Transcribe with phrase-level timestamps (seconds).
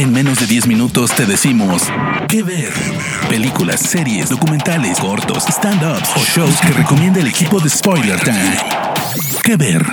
[0.00, 1.82] En menos de 10 minutos te decimos
[2.26, 2.72] qué ver.
[3.28, 8.56] Películas, series, documentales, cortos, stand-ups o shows que recomienda el equipo de Spoiler Time.
[9.44, 9.84] ¿Qué ver?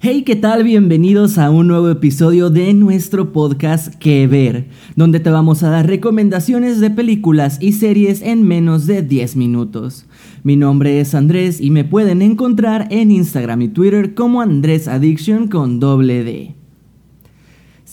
[0.00, 0.64] Hey, ¿qué tal?
[0.64, 5.86] Bienvenidos a un nuevo episodio de nuestro podcast Que Ver, donde te vamos a dar
[5.86, 10.06] recomendaciones de películas y series en menos de 10 minutos.
[10.42, 15.48] Mi nombre es Andrés y me pueden encontrar en Instagram y Twitter como Andrés Addiction
[15.48, 16.63] con doble D.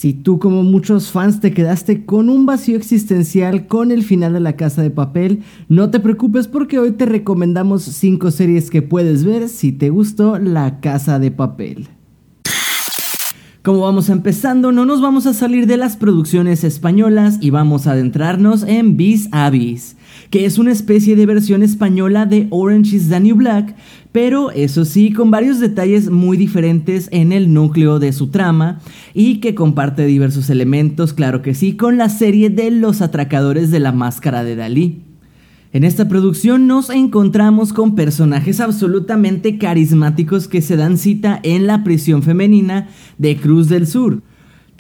[0.02, 4.40] Si tú como muchos fans te quedaste con un vacío existencial con el final de
[4.40, 9.24] La Casa de Papel, no te preocupes porque hoy te recomendamos 5 series que puedes
[9.24, 11.88] ver si te gustó La Casa de Papel.
[13.62, 17.92] Como vamos empezando, no nos vamos a salir de las producciones españolas y vamos a
[17.92, 19.52] adentrarnos en Vis a
[20.32, 23.76] que es una especie de versión española de Orange is the New Black,
[24.14, 28.80] pero eso sí, con varios detalles muy diferentes en el núcleo de su trama
[29.14, 33.82] y que comparte diversos elementos, claro que sí, con la serie de Los Atracadores de
[33.82, 35.02] la Máscara de Dalí.
[35.74, 41.84] En esta producción nos encontramos con personajes absolutamente carismáticos que se dan cita en la
[41.84, 44.22] prisión femenina de Cruz del Sur.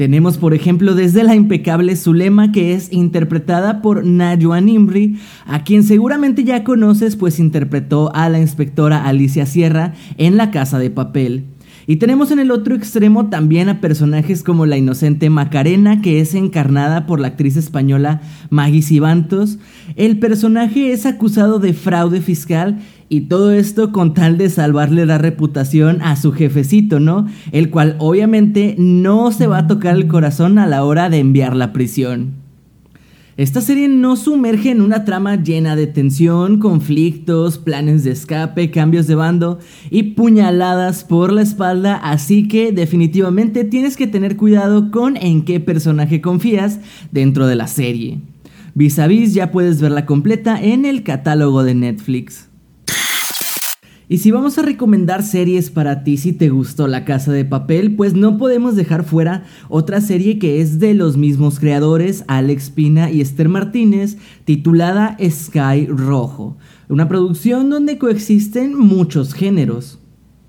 [0.01, 5.83] Tenemos por ejemplo desde la impecable Zulema que es interpretada por Najwa Nimri, a quien
[5.83, 11.45] seguramente ya conoces pues interpretó a la inspectora Alicia Sierra en La Casa de Papel.
[11.85, 16.33] Y tenemos en el otro extremo también a personajes como la inocente Macarena, que es
[16.33, 19.59] encarnada por la actriz española Maggie Cibantos.
[19.95, 22.79] El personaje es acusado de fraude fiscal
[23.11, 27.27] y todo esto con tal de salvarle la reputación a su jefecito, ¿no?
[27.51, 31.53] El cual obviamente no se va a tocar el corazón a la hora de enviar
[31.53, 32.35] la prisión.
[33.35, 39.07] Esta serie no sumerge en una trama llena de tensión, conflictos, planes de escape, cambios
[39.07, 39.59] de bando
[39.89, 45.59] y puñaladas por la espalda, así que definitivamente tienes que tener cuidado con en qué
[45.59, 46.79] personaje confías
[47.11, 48.21] dentro de la serie.
[48.73, 52.50] Vis a vis ya puedes verla completa en el catálogo de Netflix.
[54.11, 57.95] Y si vamos a recomendar series para ti si te gustó La Casa de Papel,
[57.95, 63.09] pues no podemos dejar fuera otra serie que es de los mismos creadores, Alex Pina
[63.09, 66.57] y Esther Martínez, titulada Sky Rojo,
[66.89, 70.00] una producción donde coexisten muchos géneros.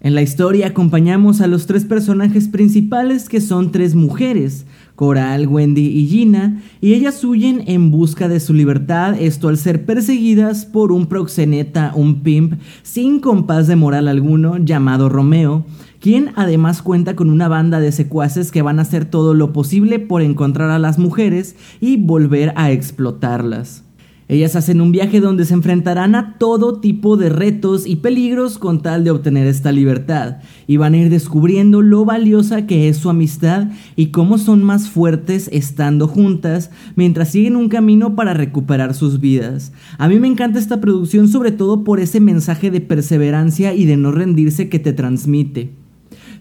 [0.04, 5.86] En la historia acompañamos a los tres personajes principales que son tres mujeres, Coral, Wendy
[5.86, 10.90] y Gina, y ellas huyen en busca de su libertad, esto al ser perseguidas por
[10.90, 15.66] un proxeneta, un pimp, sin compás de moral alguno, llamado Romeo,
[16.00, 20.00] quien además cuenta con una banda de secuaces que van a hacer todo lo posible
[20.00, 23.84] por encontrar a las mujeres y volver a explotarlas.
[24.28, 28.80] Ellas hacen un viaje donde se enfrentarán a todo tipo de retos y peligros con
[28.80, 33.10] tal de obtener esta libertad, y van a ir descubriendo lo valiosa que es su
[33.10, 39.20] amistad y cómo son más fuertes estando juntas mientras siguen un camino para recuperar sus
[39.20, 39.72] vidas.
[39.98, 43.96] A mí me encanta esta producción sobre todo por ese mensaje de perseverancia y de
[43.96, 45.70] no rendirse que te transmite.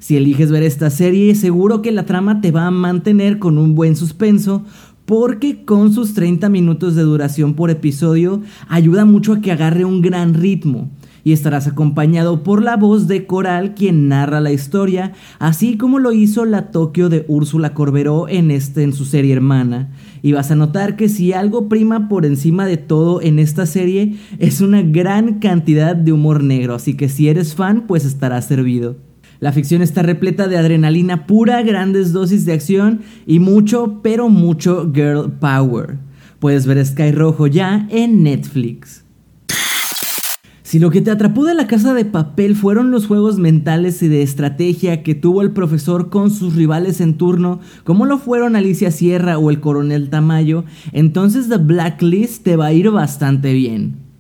[0.02, 3.76] Si eliges ver esta serie, seguro que la trama te va a mantener con un
[3.76, 4.66] buen suspenso,
[5.12, 8.40] porque con sus 30 minutos de duración por episodio
[8.70, 10.90] ayuda mucho a que agarre un gran ritmo
[11.26, 16.14] y estarás acompañado por la voz de Coral quien narra la historia, así como lo
[16.14, 19.92] hizo la Tokio de Úrsula Corberó en, este, en su serie hermana.
[20.22, 24.16] Y vas a notar que si algo prima por encima de todo en esta serie
[24.40, 29.11] es una gran cantidad de humor negro, así que si eres fan pues estarás servido.
[29.42, 34.92] La ficción está repleta de adrenalina pura, grandes dosis de acción y mucho, pero mucho
[34.94, 35.98] girl power.
[36.38, 39.04] Puedes ver Sky Rojo ya en Netflix.
[40.62, 44.08] Si lo que te atrapó de la casa de papel fueron los juegos mentales y
[44.10, 48.92] de estrategia que tuvo el profesor con sus rivales en turno, como lo fueron Alicia
[48.92, 54.11] Sierra o el coronel Tamayo, entonces The Blacklist te va a ir bastante bien.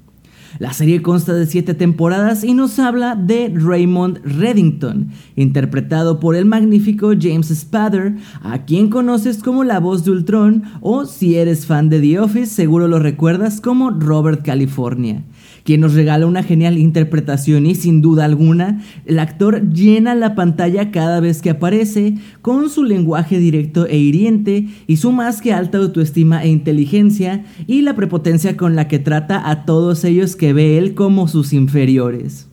[0.59, 6.45] La serie consta de siete temporadas y nos habla de Raymond Reddington, interpretado por el
[6.45, 11.89] magnífico James Spader, a quien conoces como la voz de Ultron o si eres fan
[11.89, 15.23] de The Office seguro lo recuerdas como Robert California
[15.63, 20.91] quien nos regala una genial interpretación y sin duda alguna, el actor llena la pantalla
[20.91, 25.77] cada vez que aparece con su lenguaje directo e hiriente y su más que alta
[25.77, 30.77] autoestima e inteligencia y la prepotencia con la que trata a todos ellos que ve
[30.77, 32.50] él como sus inferiores.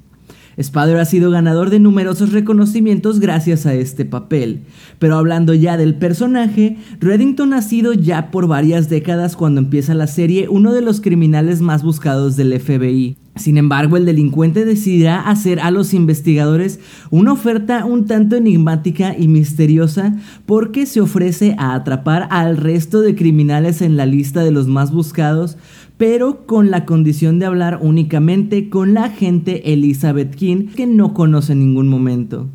[0.61, 4.61] Spader ha sido ganador de numerosos reconocimientos gracias a este papel.
[4.99, 10.07] Pero hablando ya del personaje, Reddington ha sido ya por varias décadas cuando empieza la
[10.07, 13.17] serie uno de los criminales más buscados del FBI.
[13.39, 16.81] Sin embargo, el delincuente decidirá hacer a los investigadores
[17.11, 23.15] una oferta un tanto enigmática y misteriosa porque se ofrece a atrapar al resto de
[23.15, 25.57] criminales en la lista de los más buscados,
[25.97, 31.53] pero con la condición de hablar únicamente con la agente Elizabeth King que no conoce
[31.53, 32.49] en ningún momento.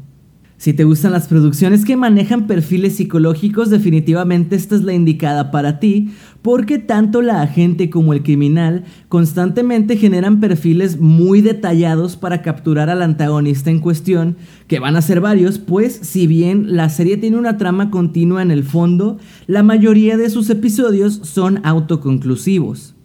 [0.63, 5.77] Si te gustan las producciones que manejan perfiles psicológicos, definitivamente esta es la indicada para
[5.77, 6.12] ti,
[6.42, 13.01] porque tanto la agente como el criminal constantemente generan perfiles muy detallados para capturar al
[13.01, 14.38] antagonista en cuestión,
[14.68, 18.50] que van a ser varios, pues si bien la serie tiene una trama continua en
[18.50, 19.18] el fondo,
[19.48, 22.95] la mayoría de sus episodios son autoconclusivos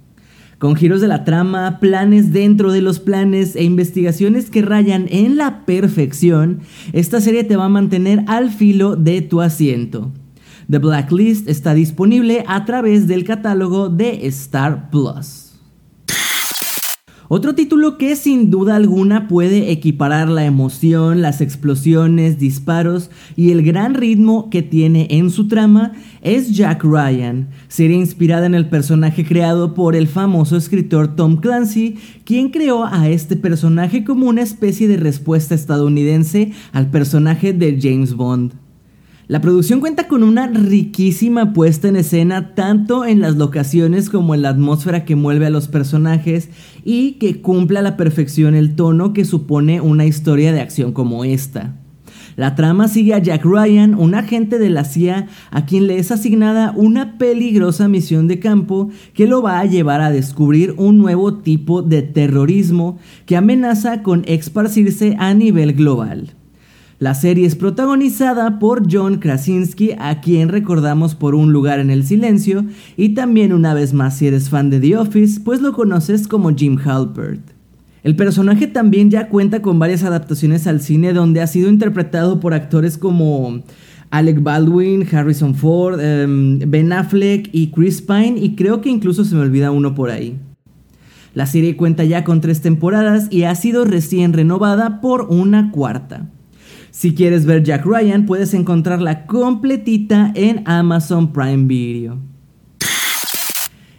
[0.59, 5.37] con giros de la trama, planes dentro de los planes e investigaciones que rayan en
[5.37, 6.61] la perfección,
[6.93, 10.11] esta serie te va a mantener al filo de tu asiento.
[10.69, 15.48] The Blacklist está disponible a través del catálogo de Star Plus.
[17.31, 23.63] Otro título que sin duda alguna puede equiparar la emoción, las explosiones, disparos y el
[23.63, 25.93] gran ritmo que tiene en su trama
[26.23, 31.99] es Jack Ryan, serie inspirada en el personaje creado por el famoso escritor Tom Clancy,
[32.25, 38.15] quien creó a este personaje como una especie de respuesta estadounidense al personaje de James
[38.15, 38.68] Bond.
[39.29, 44.41] La producción cuenta con una riquísima puesta en escena tanto en las locaciones como en
[44.41, 46.49] la atmósfera que mueve a los personajes
[46.83, 51.25] y que cumple a la perfección el tono que supone una historia de acción como
[51.25, 51.77] esta.
[52.37, 56.11] La trama sigue a Jack Ryan, un agente de la CIA a quien le es
[56.11, 61.35] asignada una peligrosa misión de campo que lo va a llevar a descubrir un nuevo
[61.35, 66.33] tipo de terrorismo que amenaza con esparcirse a nivel global.
[67.01, 72.05] La serie es protagonizada por John Krasinski, a quien recordamos por Un lugar en el
[72.05, 72.65] silencio,
[72.97, 76.53] y también una vez más si eres fan de The Office, pues lo conoces como
[76.53, 77.53] Jim Halpert.
[78.03, 82.53] El personaje también ya cuenta con varias adaptaciones al cine donde ha sido interpretado por
[82.53, 83.63] actores como
[84.11, 89.37] Alec Baldwin, Harrison Ford, em, Ben Affleck y Chris Pine y creo que incluso se
[89.37, 90.37] me olvida uno por ahí.
[91.35, 96.29] La serie cuenta ya con tres temporadas y ha sido recién renovada por una cuarta.
[96.99, 102.19] Si quieres ver Jack Ryan, puedes encontrarla completita en Amazon Prime Video.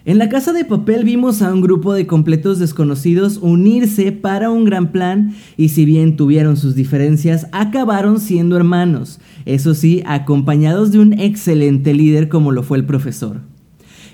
[0.04, 4.66] En la casa de papel vimos a un grupo de completos desconocidos unirse para un
[4.66, 11.00] gran plan y si bien tuvieron sus diferencias, acabaron siendo hermanos, eso sí, acompañados de
[11.00, 13.40] un excelente líder como lo fue el profesor.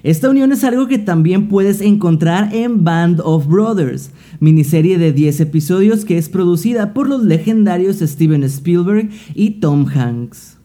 [0.05, 5.39] Esta unión es algo que también puedes encontrar en Band of Brothers, miniserie de 10
[5.39, 10.57] episodios que es producida por los legendarios Steven Spielberg y Tom Hanks.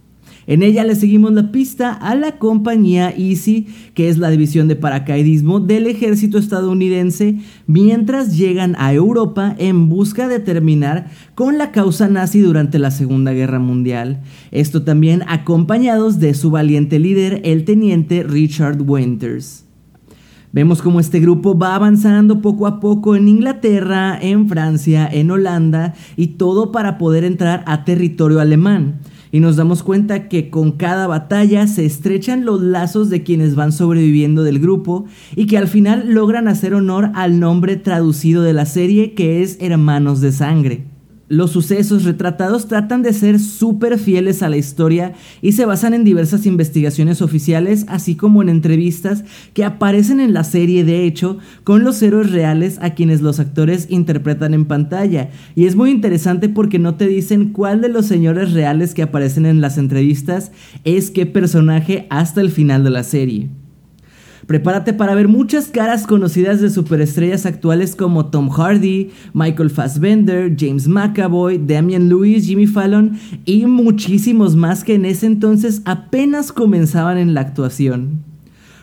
[0.50, 4.74] En ella le seguimos la pista a la compañía Easy, que es la división de
[4.74, 7.36] paracaidismo del ejército estadounidense,
[7.68, 13.32] mientras llegan a Europa en busca de terminar con la causa nazi durante la Segunda
[13.32, 14.22] Guerra Mundial.
[14.50, 19.66] Esto también acompañados de su valiente líder, el teniente Richard Winters.
[20.50, 25.94] Vemos cómo este grupo va avanzando poco a poco en Inglaterra, en Francia, en Holanda
[26.16, 28.98] y todo para poder entrar a territorio alemán
[29.32, 33.72] y nos damos cuenta que con cada batalla se estrechan los lazos de quienes van
[33.72, 35.06] sobreviviendo del grupo
[35.36, 39.58] y que al final logran hacer honor al nombre traducido de la serie que es
[39.60, 40.89] Hermanos de Sangre.
[41.30, 46.02] Los sucesos retratados tratan de ser súper fieles a la historia y se basan en
[46.02, 49.22] diversas investigaciones oficiales, así como en entrevistas
[49.54, 53.86] que aparecen en la serie de hecho con los héroes reales a quienes los actores
[53.90, 55.30] interpretan en pantalla.
[55.54, 59.46] Y es muy interesante porque no te dicen cuál de los señores reales que aparecen
[59.46, 60.50] en las entrevistas
[60.82, 63.59] es qué personaje hasta el final de la serie.
[64.50, 70.88] Prepárate para ver muchas caras conocidas de superestrellas actuales como Tom Hardy, Michael Fassbender, James
[70.88, 77.32] McAvoy, Damian Lewis, Jimmy Fallon y muchísimos más que en ese entonces apenas comenzaban en
[77.32, 78.24] la actuación.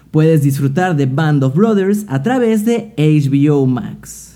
[0.09, 4.26] Puedes disfrutar de Band of Brothers a través de HBO Max.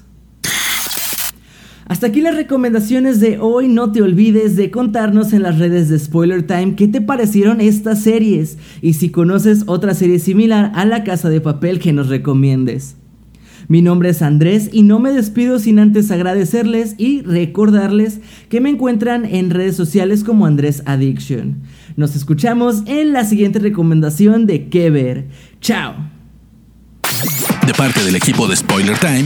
[1.86, 3.68] Hasta aquí las recomendaciones de hoy.
[3.68, 8.04] No te olvides de contarnos en las redes de Spoiler Time qué te parecieron estas
[8.04, 12.96] series y si conoces otra serie similar a La Casa de Papel que nos recomiendes.
[13.68, 18.20] Mi nombre es Andrés y no me despido sin antes agradecerles y recordarles
[18.50, 21.62] que me encuentran en redes sociales como Andrés Addiction.
[21.96, 25.30] Nos escuchamos en la siguiente recomendación de qué ver.
[25.62, 25.96] Chao.
[27.66, 29.26] De parte del equipo de Spoiler Time,